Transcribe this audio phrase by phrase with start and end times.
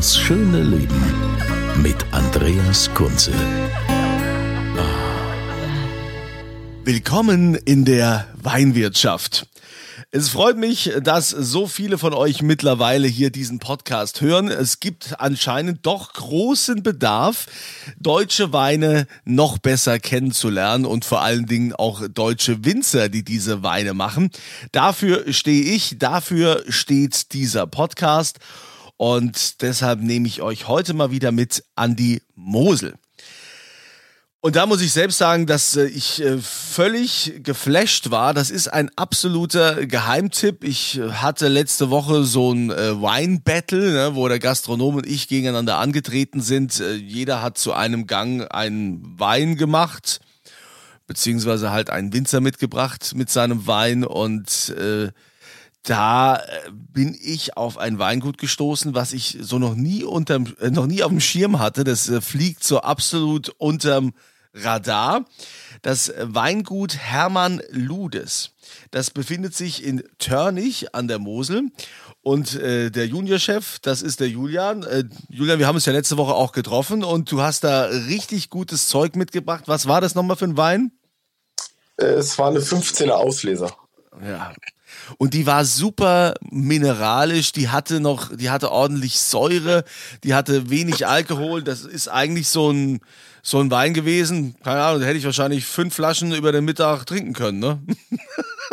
[0.00, 1.04] Das schöne Leben
[1.82, 3.34] mit Andreas Kunze.
[6.84, 9.46] Willkommen in der Weinwirtschaft.
[10.10, 14.48] Es freut mich, dass so viele von euch mittlerweile hier diesen Podcast hören.
[14.48, 17.44] Es gibt anscheinend doch großen Bedarf,
[17.98, 23.92] deutsche Weine noch besser kennenzulernen und vor allen Dingen auch deutsche Winzer, die diese Weine
[23.92, 24.30] machen.
[24.72, 28.38] Dafür stehe ich, dafür steht dieser Podcast
[29.00, 32.96] und deshalb nehme ich euch heute mal wieder mit an die Mosel.
[34.42, 38.34] Und da muss ich selbst sagen, dass äh, ich äh, völlig geflasht war.
[38.34, 40.64] Das ist ein absoluter Geheimtipp.
[40.64, 45.78] Ich äh, hatte letzte Woche so ein Wine-Battle, ne, wo der Gastronom und ich gegeneinander
[45.78, 46.78] angetreten sind.
[46.78, 50.20] jeder hat zu einem Gang einen Wein gemacht,
[51.06, 55.08] beziehungsweise halt einen Winzer mitgebracht mit seinem Wein und äh,
[55.82, 61.02] da bin ich auf ein Weingut gestoßen, was ich so noch nie unterm, noch nie
[61.02, 61.84] auf dem Schirm hatte.
[61.84, 64.12] Das fliegt so absolut unterm
[64.52, 65.24] Radar.
[65.82, 68.50] Das Weingut Hermann Ludes.
[68.90, 71.70] Das befindet sich in Törnich an der Mosel.
[72.22, 74.82] Und äh, der Juniorchef, das ist der Julian.
[74.82, 78.50] Äh, Julian, wir haben uns ja letzte Woche auch getroffen und du hast da richtig
[78.50, 79.64] gutes Zeug mitgebracht.
[79.66, 80.92] Was war das nochmal für ein Wein?
[81.96, 83.74] Äh, es war eine 15er Ausleser.
[84.22, 84.52] Ja.
[85.18, 89.84] Und die war super mineralisch, die hatte noch, die hatte ordentlich Säure,
[90.24, 91.62] die hatte wenig Alkohol.
[91.62, 93.00] Das ist eigentlich so ein,
[93.42, 97.06] so ein Wein gewesen, keine Ahnung, da hätte ich wahrscheinlich fünf Flaschen über den Mittag
[97.06, 97.80] trinken können, ne?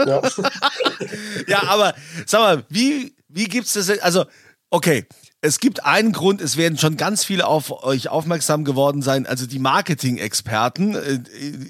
[0.06, 0.22] Ja,
[1.48, 1.96] ja aber
[2.26, 3.90] sag mal, wie, wie gibt's das?
[4.00, 4.26] Also,
[4.70, 5.06] okay,
[5.48, 9.48] es gibt einen Grund, es werden schon ganz viele auf euch aufmerksam geworden sein, also
[9.48, 11.20] die Marketing-Experten äh,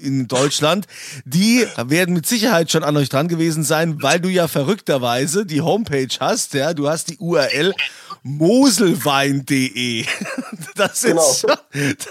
[0.02, 0.86] in Deutschland,
[1.24, 5.60] die werden mit Sicherheit schon an euch dran gewesen sein, weil du ja verrückterweise die
[5.60, 7.72] Homepage hast, ja, du hast die URL
[8.22, 10.04] moselwein.de.
[10.74, 11.32] Das ist, genau.
[11.32, 11.56] schon,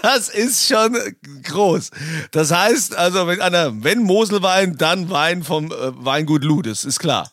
[0.02, 0.94] das ist schon
[1.42, 1.90] groß.
[2.32, 7.32] Das heißt also, wenn einer, wenn Moselwein, dann Wein vom äh, Weingut Ludes, ist klar.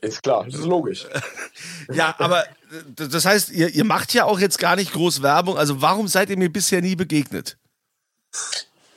[0.00, 1.06] Ist klar, das ist logisch.
[1.92, 2.44] ja, aber
[2.96, 5.56] das heißt, ihr, ihr macht ja auch jetzt gar nicht groß Werbung.
[5.56, 7.58] Also warum seid ihr mir bisher nie begegnet?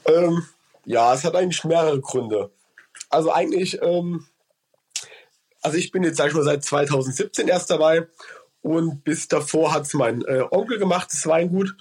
[0.06, 0.46] Ähm,
[0.86, 2.52] ja, es hat eigentlich mehrere Gründe.
[3.10, 4.28] Also eigentlich, ähm,
[5.62, 8.08] also ich bin jetzt, sag ich mal, seit 2017 erst dabei
[8.62, 11.76] und bis davor hat es mein äh, Onkel gemacht, das Weingut.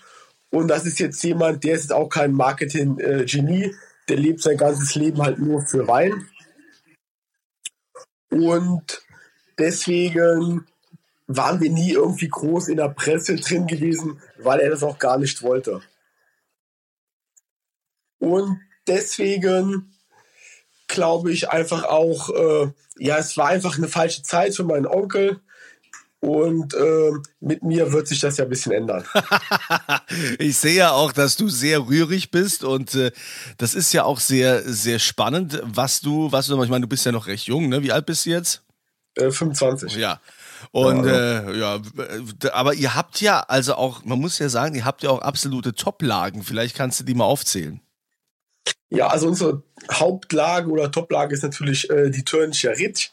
[0.51, 3.75] Und das ist jetzt jemand, der ist jetzt auch kein Marketing-Genie,
[4.09, 6.29] der lebt sein ganzes Leben halt nur für Wein.
[8.31, 9.03] Und
[9.59, 10.67] deswegen
[11.37, 15.19] waren wir nie irgendwie groß in der Presse drin gewesen, weil er das auch gar
[15.19, 15.81] nicht wollte.
[18.19, 19.93] Und deswegen
[20.87, 25.41] glaube ich einfach auch, äh, ja, es war einfach eine falsche Zeit für meinen Onkel.
[26.21, 27.11] Und äh,
[27.41, 29.05] mit mir wird sich das ja ein bisschen ändern.
[30.39, 33.11] ich sehe ja auch, dass du sehr rührig bist und äh,
[33.59, 37.05] das ist ja auch sehr, sehr spannend, was du, was du, ich meine, du bist
[37.05, 37.83] ja noch recht jung, ne?
[37.83, 38.63] Wie alt bist du jetzt?
[39.17, 39.97] Äh, 25.
[39.97, 40.21] Ja.
[40.71, 41.81] Und ja, äh, ja,
[42.53, 45.75] aber ihr habt ja also auch, man muss ja sagen, ihr habt ja auch absolute
[45.75, 46.43] Top-Lagen.
[46.43, 47.81] Vielleicht kannst du die mal aufzählen.
[48.91, 53.13] Ja, also unsere Hauptlage oder Toplage ist natürlich äh, die Törnischer Ritt.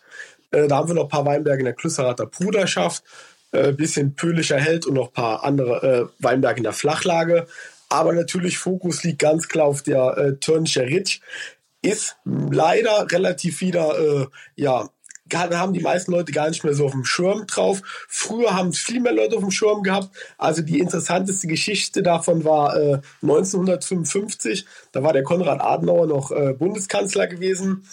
[0.52, 3.04] Äh, da haben wir noch ein paar Weinberge in der Klüsserater Bruderschaft,
[3.52, 7.48] äh, bisschen Pöhlischer Held und noch ein paar andere äh, Weinberge in der Flachlage.
[7.88, 11.22] Aber natürlich Fokus liegt ganz klar auf der äh, Törnischer Ritt.
[11.81, 14.90] Ist leider relativ wieder äh, ja,
[15.34, 17.81] haben die meisten Leute gar nicht mehr so auf dem Schirm drauf.
[18.08, 20.10] Früher haben es viel mehr Leute auf dem Schirm gehabt.
[20.38, 24.66] Also die interessanteste Geschichte davon war äh, 1955.
[24.92, 27.86] Da war der Konrad Adenauer noch äh, Bundeskanzler gewesen.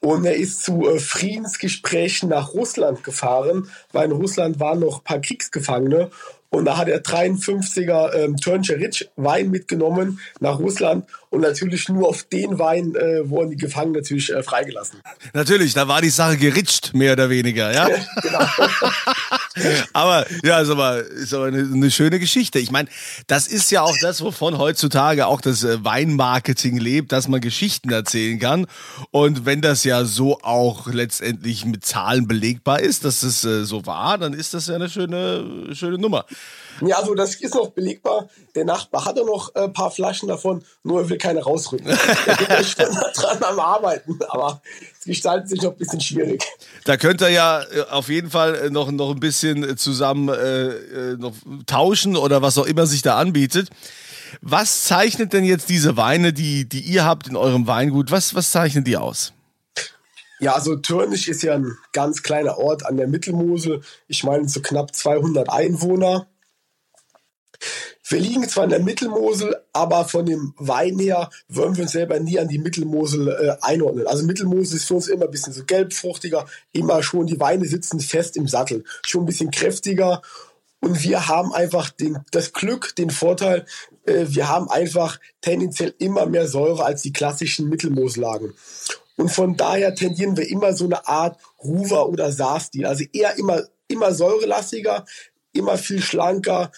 [0.00, 5.04] Und er ist zu äh, Friedensgesprächen nach Russland gefahren, weil in Russland waren noch ein
[5.04, 6.10] paar Kriegsgefangene.
[6.52, 12.06] Und da hat er 53er ähm, Turnscher Ritsch Wein mitgenommen nach Russland und natürlich nur
[12.06, 15.00] auf den Wein äh, wurden die Gefangenen natürlich äh, freigelassen.
[15.32, 17.88] Natürlich, da war die Sache geritscht, mehr oder weniger, ja?
[18.22, 18.40] genau.
[19.92, 22.58] aber ja, ist aber, ist aber eine, eine schöne Geschichte.
[22.58, 22.88] Ich meine,
[23.26, 27.90] das ist ja auch das, wovon heutzutage auch das äh, Weinmarketing lebt, dass man Geschichten
[27.90, 28.66] erzählen kann.
[29.10, 33.86] Und wenn das ja so auch letztendlich mit Zahlen belegbar ist, dass es äh, so
[33.86, 36.24] war, dann ist das ja eine schöne, schöne Nummer.
[36.80, 38.28] Ja, also das ist noch belegbar.
[38.54, 41.86] Der Nachbar hatte noch ein paar Flaschen davon, nur er will keine rausrücken.
[42.48, 44.62] da ist schon dran am Arbeiten, aber
[45.04, 46.42] gestaltet sich noch ein bisschen schwierig.
[46.84, 51.16] Da könnt ihr ja äh, auf jeden Fall äh, noch, noch ein bisschen zusammen äh,
[51.16, 51.34] noch
[51.66, 53.70] tauschen oder was auch immer sich da anbietet.
[54.40, 58.50] Was zeichnet denn jetzt diese Weine, die, die ihr habt in eurem Weingut, was, was
[58.50, 59.32] zeichnen die aus?
[60.40, 63.82] Ja, also Törnich ist ja ein ganz kleiner Ort an der Mittelmosel.
[64.08, 66.26] Ich meine, so knapp 200 Einwohner.
[68.08, 72.18] Wir liegen zwar in der Mittelmosel, aber von dem Wein her wollen wir uns selber
[72.20, 74.06] nie an die Mittelmosel äh, einordnen.
[74.06, 78.00] Also Mittelmosel ist für uns immer ein bisschen so gelbfruchtiger, immer schon, die Weine sitzen
[78.00, 80.20] fest im Sattel, schon ein bisschen kräftiger.
[80.80, 83.66] Und wir haben einfach den, das Glück, den Vorteil,
[84.04, 88.52] äh, wir haben einfach tendenziell immer mehr Säure als die klassischen Mittelmoslagen.
[89.16, 92.86] Und von daher tendieren wir immer so eine Art Ruver- oder Saar-Stil.
[92.86, 95.04] Also eher immer, immer säurelastiger,
[95.52, 96.72] immer viel schlanker,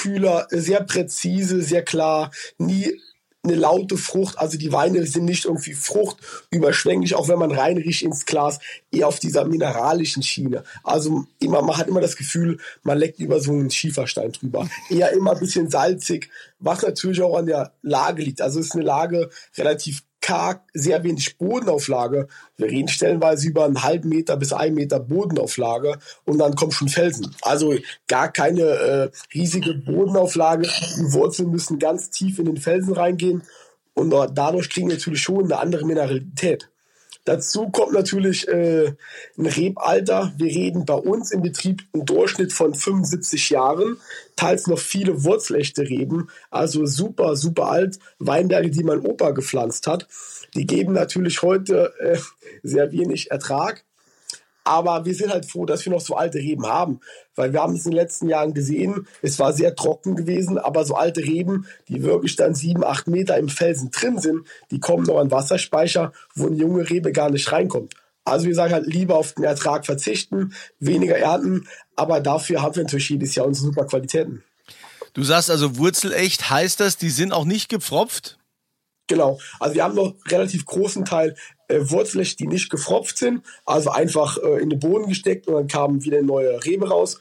[0.00, 2.98] kühler, sehr präzise, sehr klar, nie
[3.42, 4.38] eine laute Frucht.
[4.38, 8.60] Also die Weine sind nicht irgendwie fruchtüberschwänglich, auch wenn man reinriecht ins Glas,
[8.90, 10.64] eher auf dieser mineralischen Schiene.
[10.84, 14.68] Also immer, man hat immer das Gefühl, man leckt über so einen Schieferstein drüber.
[14.88, 18.40] Eher immer ein bisschen salzig, was natürlich auch an der Lage liegt.
[18.40, 22.28] Also ist eine Lage relativ karg, sehr wenig Bodenauflage.
[22.56, 26.88] Wir reden stellenweise über einen halben Meter bis einen Meter Bodenauflage und dann kommen schon
[26.88, 27.34] Felsen.
[27.42, 27.74] Also
[28.06, 30.68] gar keine äh, riesige Bodenauflage.
[30.98, 33.42] Die Wurzeln müssen ganz tief in den Felsen reingehen
[33.94, 36.70] und dadurch kriegen wir natürlich schon eine andere Mineralität.
[37.24, 38.94] Dazu kommt natürlich äh,
[39.38, 40.32] ein Rebalter.
[40.36, 43.98] Wir reden bei uns im Betrieb einen Durchschnitt von 75 Jahren,
[44.36, 47.98] teils noch viele wurzelechte Reben, also super, super alt.
[48.18, 50.08] Weinberge, die mein Opa gepflanzt hat.
[50.54, 52.18] Die geben natürlich heute äh,
[52.62, 53.84] sehr wenig Ertrag.
[54.64, 57.00] Aber wir sind halt froh, dass wir noch so alte Reben haben,
[57.34, 60.84] weil wir haben es in den letzten Jahren gesehen, es war sehr trocken gewesen, aber
[60.84, 65.04] so alte Reben, die wirklich dann sieben, acht Meter im Felsen drin sind, die kommen
[65.04, 67.94] noch an Wasserspeicher, wo eine junge Rebe gar nicht reinkommt.
[68.24, 71.66] Also wir sagen halt lieber auf den Ertrag verzichten, weniger ernten,
[71.96, 74.44] aber dafür haben wir natürlich jedes Jahr unsere super Qualitäten.
[75.14, 78.38] Du sagst also wurzelecht, heißt das, die sind auch nicht gepfropft?
[79.08, 79.40] Genau.
[79.58, 81.34] Also wir haben noch relativ großen Teil
[81.70, 85.68] äh, Wurzeln, die nicht gefropft sind, also einfach äh, in den Boden gesteckt und dann
[85.68, 87.20] kam wieder neue Rebe raus.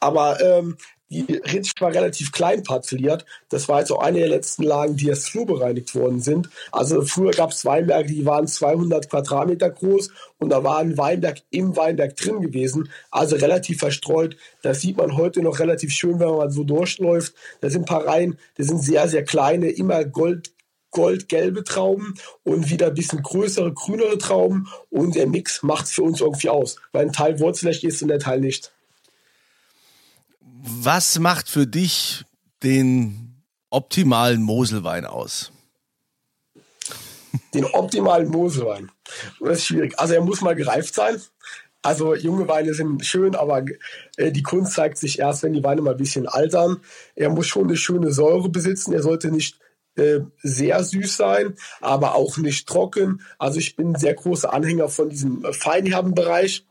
[0.00, 0.76] Aber ähm,
[1.12, 3.26] die Ritsch war relativ klein parzelliert.
[3.50, 6.48] Das war jetzt auch eine der letzten Lagen, die erst flurbereinigt worden sind.
[6.70, 11.42] Also früher gab es Weinberge, die waren 200 Quadratmeter groß und da war ein Weinberg
[11.50, 12.88] im Weinberg drin gewesen.
[13.10, 14.36] Also relativ verstreut.
[14.62, 17.34] Das sieht man heute noch relativ schön, wenn man so durchläuft.
[17.60, 20.51] Da sind ein paar Reihen, die sind sehr, sehr kleine, immer gold
[20.92, 26.02] goldgelbe Trauben und wieder ein bisschen größere, grünere Trauben und der Mix macht es für
[26.02, 28.72] uns irgendwie aus, weil ein Teil wurzelig ist und der Teil nicht.
[30.40, 32.24] Was macht für dich
[32.62, 35.50] den optimalen Moselwein aus?
[37.54, 38.90] Den optimalen Moselwein.
[39.40, 39.98] Das ist schwierig.
[39.98, 41.20] Also er muss mal gereift sein.
[41.82, 43.64] Also junge Weine sind schön, aber
[44.16, 46.80] äh, die Kunst zeigt sich erst, wenn die Weine mal ein bisschen altern.
[47.16, 48.92] Er muss schon eine schöne Säure besitzen.
[48.92, 49.58] Er sollte nicht
[49.96, 53.22] äh, sehr süß sein, aber auch nicht trocken.
[53.38, 56.64] Also ich bin ein sehr großer Anhänger von diesem feinherben Bereich.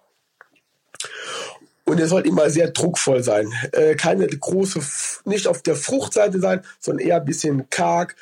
[1.86, 3.52] Und er soll immer sehr druckvoll sein.
[3.74, 4.82] Äh, keine große,
[5.26, 8.16] nicht auf der Fruchtseite sein, sondern eher ein bisschen karg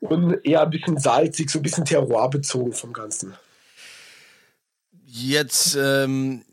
[0.00, 3.34] und eher ein bisschen salzig, so ein bisschen terroirbezogen vom Ganzen.
[5.06, 6.44] Jetzt ähm,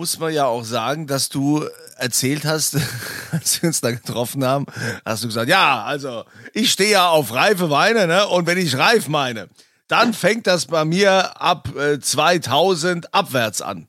[0.00, 1.62] muss man ja auch sagen, dass du
[1.96, 2.74] erzählt hast,
[3.32, 4.64] als wir uns da getroffen haben,
[5.04, 8.26] hast du gesagt, ja, also ich stehe ja auf reife Weine, ne?
[8.26, 9.50] Und wenn ich reif meine,
[9.88, 13.88] dann fängt das bei mir ab äh, 2000 abwärts an.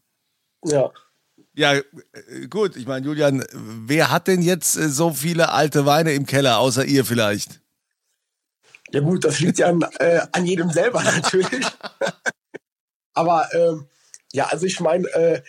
[0.65, 0.91] Ja.
[1.53, 1.83] Ja, äh,
[2.49, 6.57] gut, ich meine, Julian, wer hat denn jetzt äh, so viele alte Weine im Keller,
[6.57, 7.61] außer ihr vielleicht?
[8.91, 11.65] Ja gut, das liegt ja an, äh, an jedem selber natürlich.
[13.13, 13.87] Aber ähm,
[14.33, 15.41] ja, also ich meine, äh,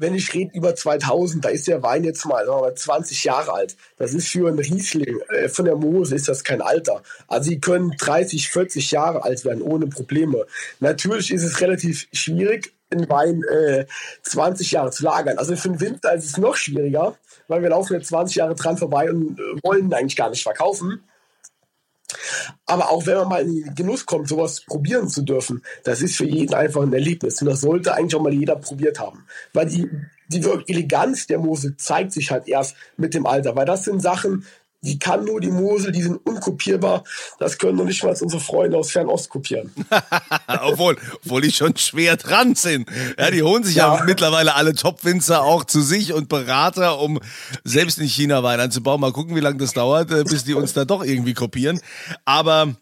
[0.00, 3.76] wenn ich rede über 2000, da ist der Wein jetzt mal, mal 20 Jahre alt.
[3.98, 7.02] Das ist für einen Riesling äh, von der Mose ist das kein Alter.
[7.28, 10.46] Also sie können 30, 40 Jahre alt werden ohne Probleme.
[10.80, 13.84] Natürlich ist es relativ schwierig, einen Wein äh,
[14.22, 15.36] 20 Jahre zu lagern.
[15.36, 17.16] Also für den Winter ist es noch schwieriger,
[17.48, 21.04] weil wir laufen jetzt 20 Jahre dran vorbei und wollen eigentlich gar nicht verkaufen.
[22.66, 26.16] Aber auch wenn man mal in den Genuss kommt, sowas probieren zu dürfen, das ist
[26.16, 27.40] für jeden einfach ein Erlebnis.
[27.40, 29.26] Und das sollte eigentlich auch mal jeder probiert haben.
[29.52, 29.88] Weil die,
[30.28, 33.56] die Eleganz der Mosel zeigt sich halt erst mit dem Alter.
[33.56, 34.44] Weil das sind Sachen,
[34.82, 37.04] die kann nur die Mosel, die sind unkopierbar.
[37.38, 39.70] Das können noch nicht mal unsere Freunde aus Fernost kopieren.
[40.62, 42.88] obwohl, obwohl die schon schwer dran sind.
[43.18, 47.20] Ja, die holen sich ja, ja mittlerweile alle Top-Winzer auch zu sich und Berater, um
[47.62, 49.00] selbst in China Wein anzubauen.
[49.00, 51.80] Mal gucken, wie lange das dauert, äh, bis die uns da doch irgendwie kopieren.
[52.24, 52.74] Aber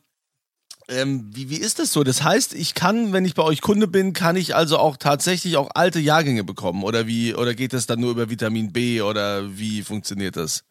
[0.89, 2.05] ähm, wie, wie ist das so?
[2.05, 5.57] Das heißt, ich kann, wenn ich bei euch Kunde bin, kann ich also auch tatsächlich
[5.57, 6.85] auch alte Jahrgänge bekommen?
[6.85, 10.65] Oder wie, oder geht das dann nur über Vitamin B oder wie funktioniert das?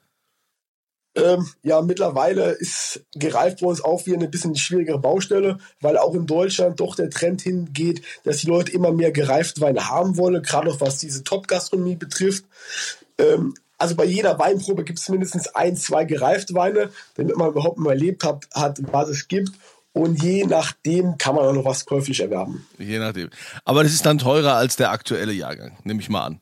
[1.17, 6.13] Ähm, ja, mittlerweile ist gereift bei uns auch wieder eine bisschen schwierigere Baustelle, weil auch
[6.13, 10.43] in Deutschland doch der Trend hingeht, dass die Leute immer mehr gereifte Weine haben wollen,
[10.43, 12.45] gerade auch was diese Top-Gastronomie betrifft.
[13.17, 17.77] Ähm, also bei jeder Weinprobe gibt es mindestens ein, zwei gereifte Weine, damit man überhaupt
[17.77, 19.51] mal erlebt hat, hat, was es gibt.
[19.93, 22.67] Und je nachdem kann man auch noch was käuflich erwerben.
[22.77, 23.29] Je nachdem.
[23.65, 26.41] Aber das ist dann teurer als der aktuelle Jahrgang, nehme ich mal an.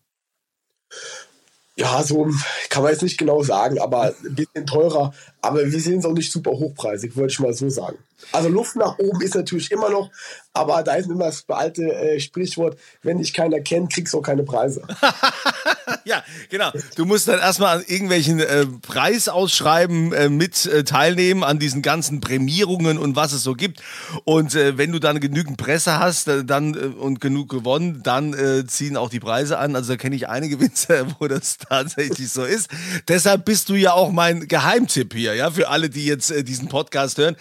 [1.78, 2.30] Ja, so
[2.70, 5.14] kann man jetzt nicht genau sagen, aber ein bisschen teurer.
[5.42, 7.98] Aber wir sind es auch nicht super hochpreisig, würde ich mal so sagen.
[8.32, 10.10] Also Luft nach oben ist natürlich immer noch,
[10.54, 14.24] aber da ist immer das alte äh, Sprichwort, wenn dich keiner kennt, kriegst du auch
[14.24, 14.82] keine Preise.
[16.06, 16.72] ja, genau.
[16.96, 22.22] Du musst dann erstmal an irgendwelchen äh, Preisausschreiben äh, mit äh, teilnehmen, an diesen ganzen
[22.22, 23.82] Prämierungen und was es so gibt.
[24.24, 28.36] Und äh, wenn du dann genügend Presse hast äh, dann äh, und genug gewonnen, dann
[28.68, 29.76] ziehen auch die Preise an.
[29.76, 32.70] Also da kenne ich einige Winzer, wo das tatsächlich so ist.
[33.08, 37.18] Deshalb bist du ja auch mein Geheimtipp hier, ja, für alle, die jetzt diesen Podcast
[37.18, 37.36] hören.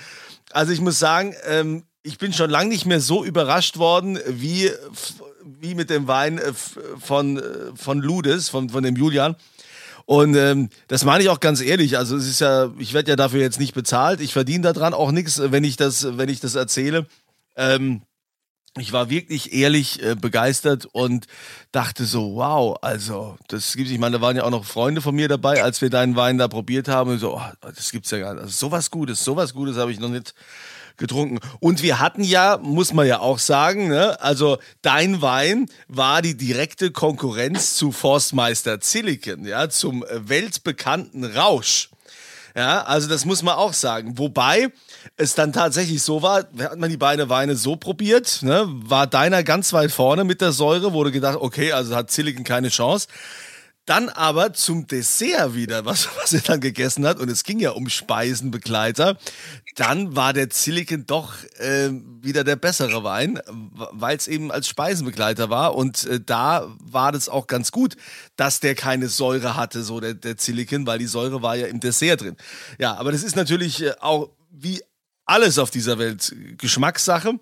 [0.50, 4.70] Also ich muss sagen, ähm, ich bin schon lange nicht mehr so überrascht worden wie,
[5.42, 6.52] wie mit dem Wein äh,
[7.00, 7.42] von, äh,
[7.74, 9.36] von Ludes, von, von dem Julian.
[10.06, 11.96] Und ähm, das meine ich auch ganz ehrlich.
[11.96, 14.20] Also es ist ja, ich werde ja dafür jetzt nicht bezahlt.
[14.20, 17.06] Ich verdiene daran auch nichts, wenn ich das, wenn ich das erzähle.
[17.56, 18.02] Ähm,
[18.76, 21.26] ich war wirklich ehrlich äh, begeistert und
[21.70, 23.92] dachte so, wow, also das gibt's.
[23.92, 26.38] Ich meine, da waren ja auch noch Freunde von mir dabei, als wir deinen Wein
[26.38, 27.10] da probiert haben.
[27.10, 28.42] Und so, oh, das gibt's ja gar nicht.
[28.42, 30.34] Also sowas Gutes, sowas Gutes habe ich noch nicht
[30.96, 31.38] getrunken.
[31.60, 36.36] Und wir hatten ja, muss man ja auch sagen, ne, also dein Wein war die
[36.36, 41.90] direkte Konkurrenz zu Forstmeister Silicon, ja, zum äh, weltbekannten Rausch.
[42.56, 44.18] Ja, also das muss man auch sagen.
[44.18, 44.70] Wobei
[45.16, 49.42] es dann tatsächlich so war, hat man die beiden Weine so probiert, ne, war deiner
[49.42, 53.08] ganz weit vorne mit der Säure, wurde gedacht, okay, also hat Silicon keine Chance.
[53.86, 57.70] Dann aber zum Dessert wieder, was, was er dann gegessen hat, und es ging ja
[57.70, 59.18] um Speisenbegleiter.
[59.76, 61.90] Dann war der Silicon doch äh,
[62.22, 65.74] wieder der bessere Wein, weil es eben als Speisenbegleiter war.
[65.74, 67.96] Und äh, da war das auch ganz gut,
[68.36, 71.80] dass der keine Säure hatte, so der, der Silicon, weil die Säure war ja im
[71.80, 72.36] Dessert drin.
[72.78, 74.82] Ja, aber das ist natürlich äh, auch wie
[75.26, 77.38] alles auf dieser Welt Geschmackssache.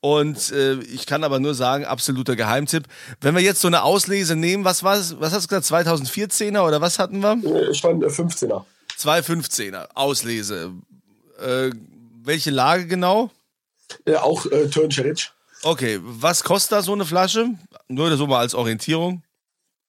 [0.00, 2.84] Und äh, ich kann aber nur sagen, absoluter Geheimtipp.
[3.20, 6.80] Wenn wir jetzt so eine Auslese nehmen, was war was hast du gesagt, 2014er oder
[6.80, 7.70] was hatten wir?
[7.70, 8.64] Ich fand 15er.
[8.98, 10.72] 215er, Auslese.
[11.40, 11.70] Äh,
[12.22, 13.30] welche Lage genau?
[14.06, 15.30] Ja, auch äh, Turncheric.
[15.62, 17.50] Okay, was kostet da so eine Flasche?
[17.88, 19.22] Nur so mal als Orientierung.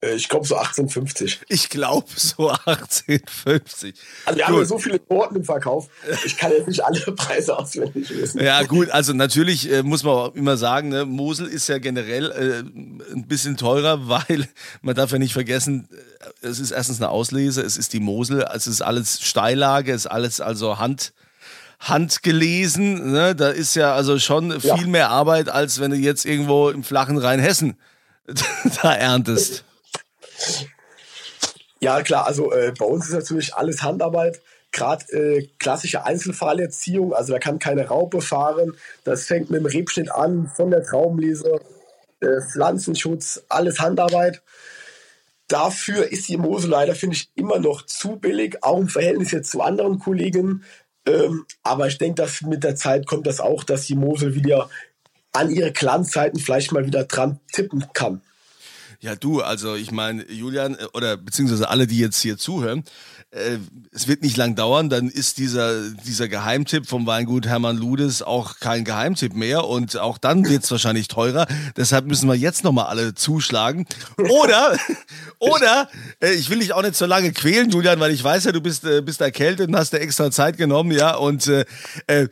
[0.01, 1.41] Äh, ich glaube so 1850.
[1.47, 3.95] Ich glaube so 1850.
[4.25, 4.53] Also wir gut.
[4.53, 5.89] haben ja so viele Torten im Verkauf.
[6.25, 8.41] Ich kann jetzt nicht alle Preise auswendig wissen.
[8.41, 12.31] Ja gut, also natürlich äh, muss man auch immer sagen, ne, Mosel ist ja generell
[12.31, 12.59] äh,
[13.13, 14.47] ein bisschen teurer, weil
[14.81, 15.87] man darf ja nicht vergessen,
[16.41, 20.05] äh, es ist erstens eine Auslese, es ist die Mosel, es ist alles Steillage, es
[20.05, 21.13] ist alles also Hand
[21.79, 23.11] handgelesen.
[23.11, 23.35] Ne?
[23.35, 24.87] Da ist ja also schon viel ja.
[24.87, 27.77] mehr Arbeit, als wenn du jetzt irgendwo im flachen Rheinhessen
[28.81, 29.63] da erntest.
[31.79, 34.41] Ja, klar, also äh, bei uns ist natürlich alles Handarbeit.
[34.71, 38.73] Gerade äh, klassische Einzelfallerziehung, also da kann keine Raupe fahren.
[39.03, 41.59] Das fängt mit dem Rebschnitt an, von der Traubenlese,
[42.19, 44.41] äh, Pflanzenschutz, alles Handarbeit.
[45.47, 49.51] Dafür ist die Mosel leider, finde ich, immer noch zu billig, auch im Verhältnis jetzt
[49.51, 50.63] zu anderen Kollegen.
[51.05, 54.69] Ähm, aber ich denke, dass mit der Zeit kommt das auch, dass die Mosel wieder
[55.31, 58.21] an ihre Glanzzeiten vielleicht mal wieder dran tippen kann.
[58.99, 62.83] Ja, du, also ich meine, Julian, äh, oder beziehungsweise alle, die jetzt hier zuhören,
[63.29, 63.57] äh,
[63.91, 68.59] es wird nicht lang dauern, dann ist dieser, dieser Geheimtipp vom Weingut Hermann Ludes auch
[68.59, 71.45] kein Geheimtipp mehr und auch dann wird es wahrscheinlich teurer.
[71.75, 73.85] Deshalb müssen wir jetzt nochmal alle zuschlagen.
[74.17, 74.77] Oder,
[75.39, 75.89] oder,
[76.19, 78.61] äh, ich will dich auch nicht so lange quälen, Julian, weil ich weiß ja, du
[78.61, 81.65] bist, äh, bist erkältet und hast dir extra Zeit genommen, ja, und äh,
[82.07, 82.27] äh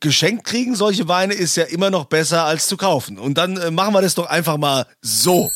[0.00, 3.18] geschenkt kriegen solche Weine ist ja immer noch besser als zu kaufen.
[3.18, 5.50] Und dann äh, machen wir das doch einfach mal so.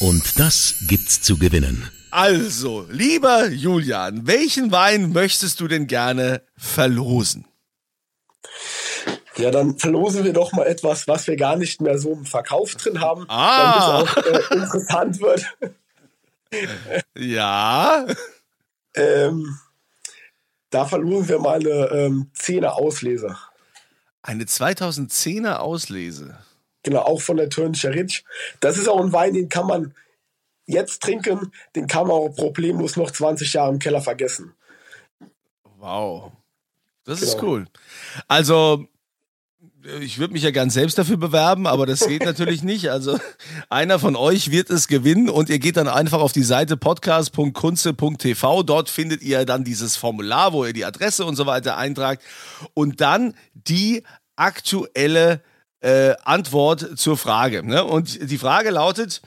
[0.00, 1.90] Und das gibt's zu gewinnen.
[2.10, 7.46] Also, lieber Julian, welchen Wein möchtest du denn gerne verlosen?
[9.36, 12.76] Ja, dann verlosen wir doch mal etwas, was wir gar nicht mehr so im Verkauf
[12.76, 14.04] drin haben, Ah.
[14.04, 15.44] damit es auch äh, interessant wird.
[17.18, 18.06] Ja.
[18.94, 19.58] Ähm,
[20.74, 23.36] da verlosen wir mal eine ähm, 10er Auslese.
[24.22, 26.38] Eine 2010er Auslese.
[26.82, 28.24] Genau, auch von der Törnischer Ritsch.
[28.60, 29.94] Das ist auch ein Wein, den kann man
[30.66, 34.54] jetzt trinken, den kann man auch problemlos noch 20 Jahre im Keller vergessen.
[35.78, 36.32] Wow.
[37.04, 37.52] Das ist Genau.
[37.52, 37.66] cool.
[38.28, 38.88] Also,
[40.00, 42.90] ich würde mich ja gern selbst dafür bewerben, aber das geht natürlich nicht.
[42.90, 43.18] Also,
[43.68, 48.62] einer von euch wird es gewinnen und ihr geht dann einfach auf die Seite podcast.kunze.tv.
[48.62, 52.22] Dort findet ihr dann dieses Formular, wo ihr die Adresse und so weiter eintragt
[52.72, 54.02] und dann die
[54.36, 55.42] aktuelle
[55.80, 57.66] äh, Antwort zur Frage.
[57.66, 57.84] Ne?
[57.84, 59.20] Und die Frage lautet,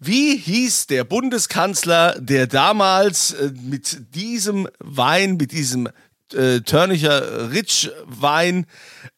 [0.00, 5.88] wie hieß der Bundeskanzler, der damals äh, mit diesem Wein, mit diesem
[6.34, 8.66] äh, Törnicher Ritsch Wein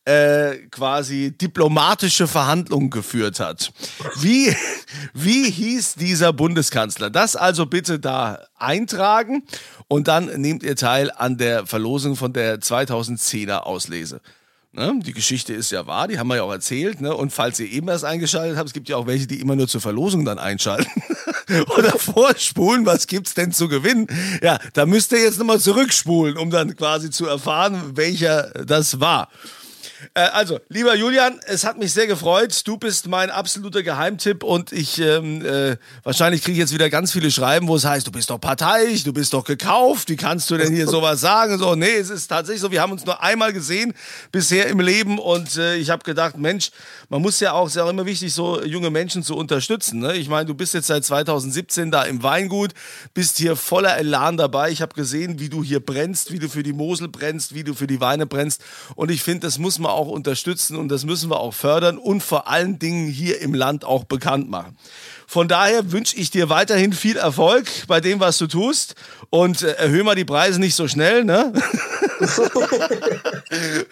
[0.04, 3.72] äh, quasi diplomatische Verhandlungen geführt hat?
[4.20, 4.54] Wie,
[5.14, 7.10] wie hieß dieser Bundeskanzler?
[7.10, 9.44] Das also bitte da eintragen
[9.88, 14.20] und dann nehmt ihr teil an der Verlosung von der 2010er Auslese.
[14.72, 15.00] Ne?
[15.04, 17.00] Die Geschichte ist ja wahr, die haben wir ja auch erzählt.
[17.02, 17.14] Ne?
[17.14, 19.68] Und falls ihr eben erst eingeschaltet habt, es gibt ja auch welche, die immer nur
[19.68, 20.90] zur Verlosung dann einschalten
[21.76, 24.06] oder vorspulen, was gibt's denn zu gewinnen?
[24.42, 29.28] Ja, da müsst ihr jetzt nochmal zurückspulen, um dann quasi zu erfahren, welcher das war.
[30.14, 32.62] Äh, also, lieber Julian, es hat mich sehr gefreut.
[32.64, 37.12] Du bist mein absoluter Geheimtipp und ich ähm, äh, wahrscheinlich kriege ich jetzt wieder ganz
[37.12, 40.08] viele Schreiben, wo es heißt, du bist doch parteiisch, du bist doch gekauft.
[40.08, 41.58] Wie kannst du denn hier sowas sagen?
[41.58, 42.70] So, nee, es ist tatsächlich so.
[42.70, 43.94] Wir haben uns nur einmal gesehen
[44.30, 46.70] bisher im Leben und äh, ich habe gedacht, Mensch,
[47.08, 50.00] man muss ja auch, es ist ja auch immer wichtig, so junge Menschen zu unterstützen.
[50.00, 50.16] Ne?
[50.16, 52.72] Ich meine, du bist jetzt seit 2017 da im Weingut,
[53.14, 54.70] bist hier voller Elan dabei.
[54.70, 57.74] Ich habe gesehen, wie du hier brennst, wie du für die Mosel brennst, wie du
[57.74, 58.62] für die Weine brennst.
[58.94, 62.22] Und ich finde, das muss man auch unterstützen und das müssen wir auch fördern und
[62.22, 64.76] vor allen Dingen hier im Land auch bekannt machen.
[65.26, 68.94] Von daher wünsche ich dir weiterhin viel Erfolg bei dem, was du tust
[69.30, 71.52] und äh, erhöhe mal die Preise nicht so schnell, ne?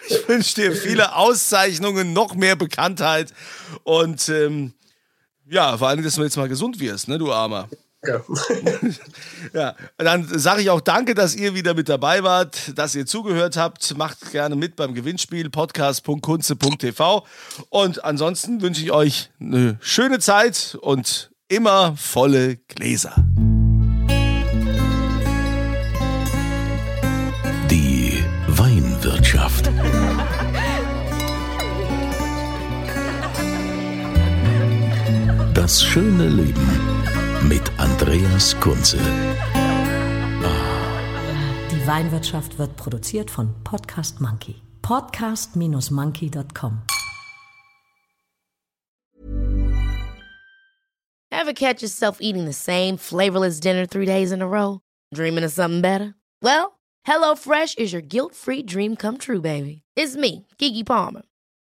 [0.07, 3.33] ich wünsche dir viele Auszeichnungen, noch mehr Bekanntheit
[3.83, 4.73] und ähm,
[5.49, 7.67] ja, vor allem, dass du jetzt mal gesund wirst, ne, du Armer.
[8.05, 8.21] Ja.
[9.53, 13.57] Ja, dann sage ich auch danke, dass ihr wieder mit dabei wart, dass ihr zugehört
[13.57, 13.97] habt.
[13.97, 17.25] Macht gerne mit beim Gewinnspiel podcast.kunze.tv.
[17.69, 23.15] Und ansonsten wünsche ich euch eine schöne Zeit und immer volle Gläser.
[27.69, 29.69] Die Weinwirtschaft.
[35.53, 36.80] Das schöne Leben
[37.47, 38.97] mit Andreas Kunze.
[41.71, 44.55] Die Weinwirtschaft wird produziert von Podcast Monkey.
[44.81, 46.81] Podcast-monkey.com.
[51.31, 54.79] Ever catch yourself eating the same flavorless dinner three days in a row?
[55.13, 56.13] Dreaming of something better?
[56.43, 59.81] Well, HelloFresh is your guilt free dream come true, baby.
[59.95, 61.23] It's me, Kiki Palmer.